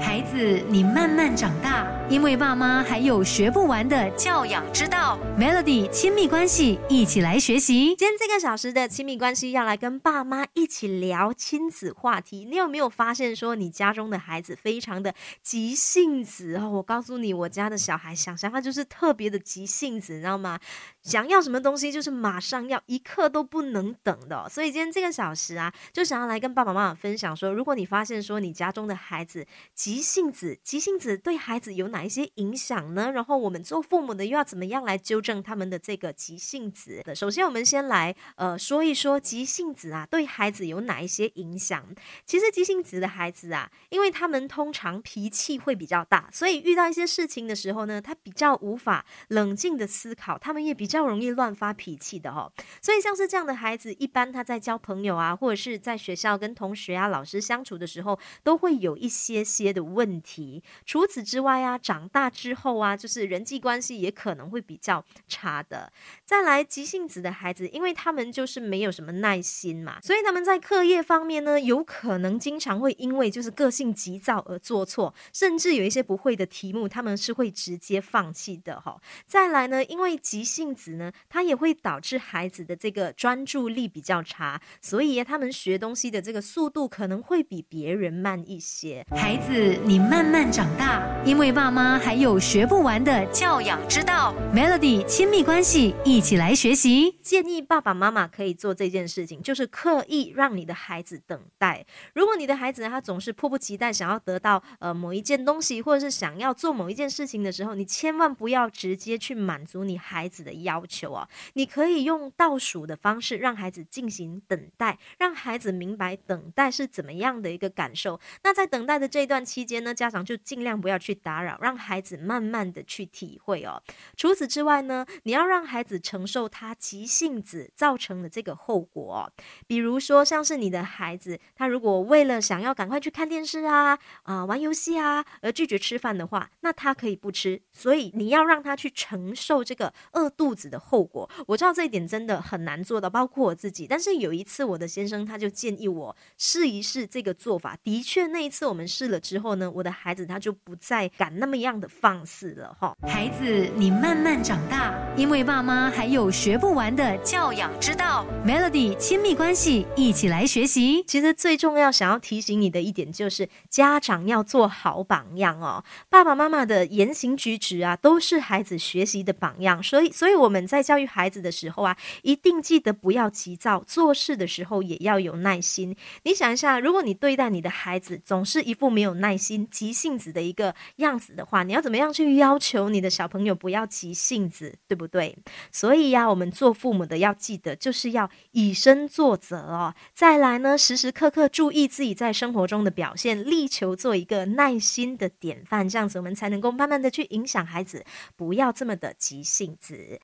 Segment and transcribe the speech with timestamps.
[0.00, 0.38] 孩子，
[0.70, 5.18] 你慢慢长大，因为爸妈还有学不完的教养之道。
[5.38, 7.88] Melody 亲密关系，一起来学习。
[7.88, 12.46] 今天这个小时的亲密关系要来跟爸妈一起聊亲子话题。
[12.46, 16.70] 你有没有发现说，你家中的孩子非常的急性子哦？
[16.70, 20.58] 我告诉你，我家的小孩想想他就是特别的急性子，你知道吗？
[21.02, 24.48] 想要什么东西就是马上要，一刻都不能等的。
[24.48, 29.46] 所以今天这个小时啊，就想要来跟爸爸妈妈分享说，如果你发现说你家中的孩子，
[29.82, 33.10] 急性子，急性子对孩子有哪一些影响呢？
[33.10, 37.02] 然后我们做父母的又要怎么样来纠正他们的这个急性子？
[37.16, 41.84] 首先，我们先来呃说一说急性子啊对孩子有哪一些影响。
[42.24, 52.48] 其实急性子的孩子啊，因为他们通常脾气会比较大，所以遇到一些事情的时候呢，他比较无法冷静的思考，他们也比较容易乱发脾气的哈。
[52.80, 60.22] 所以像是这样的孩子，一般他在交朋友啊，或者是在学校跟同学啊、老师相处的时候，都会有一些些的问。
[60.22, 60.62] 题。
[60.86, 65.92] 除此之外啊，长大之后啊，就是人际关系也可能会比较差的。
[66.24, 79.00] 再来，急性子的孩子，因为他们就是没有什么耐心嘛，所以他们在课业方面呢，有可能经常会因为就是个性急躁而做错，甚至有一些不会的题目，他们是会直接放弃的哈。
[79.26, 89.04] 再来呢，因为急性子呢，它也会导致孩子的这个专注力比较差，所以他们学东西的这个速度可能会比别人慢一些。
[89.10, 90.02] 孩子，你。
[90.12, 94.34] 慢慢长大，因为爸妈还有学不完的教养之道。
[94.54, 97.16] Melody 亲密关系，一起来学习。
[97.22, 101.86] 建议爸爸妈妈可以做这件事情，就是刻意让你的孩子等待。
[102.14, 111.26] 如果你的孩子他总是迫不及待想要得到呃某一件东西，或者是想要做某一件事情的时候，你千万不要直接去满足你孩子的要求哦。
[111.54, 118.20] 你可以用倒数的方式让孩子进行等待，让孩子明白等待是怎么样的一个感受。
[118.42, 119.92] 那在等待的这段期间呢？
[119.92, 123.82] 家长就尽量不要去打扰，让孩子慢慢的去体会哦。
[124.16, 129.30] 除此之外呢，你要让孩子承受他急性子造成的这个后果。
[129.66, 137.60] 比如说，像是你的孩子，他如果为了想要赶快去看电视啊、啊玩游戏啊而拒绝吃饭的话，那他可以不吃。
[137.72, 141.28] 所以你要让他去承受这个饿肚子的后果。
[141.46, 143.86] 我知道这一点真的很难做到，包括我自己。
[143.86, 147.76] 但是有一次，我的先生他就建议我试一试这个做法。
[147.84, 149.82] 的确，那一次我们试了之后呢，我。
[149.82, 152.96] 的孩子他就不再敢那么样的放肆了哈。
[153.02, 158.24] 孩子，你慢慢长大，因为爸妈还有学不完的教养之道。
[158.46, 161.02] Melody 亲密关系，一起来学习。
[161.02, 165.82] 其实最重要想要提醒你的一点就是，家长要做好榜样哦。
[166.08, 169.82] 爸爸妈妈的言行举止啊，都是孩子学习的榜样。
[169.82, 175.96] 所以，所以我们在教育孩子的时候啊，一定记得不要急躁，做事的时候也要有耐心。
[176.22, 185.38] 你想一下，如果你对待你的孩子总是一副没有耐耐心，急性子的一个样子的话，你要怎么样去要求你的小朋友不要急性子，对不对？
[185.70, 189.94] 所以呀，我们做父母的要记得，就是要以身作则哦。
[190.12, 198.04] 再来呢，时时刻刻注意自己在生活中的表现，力求做一个耐心的典范，这样子我们才能够慢慢的去影响孩子，
[198.36, 200.20] 不要这么的急性子。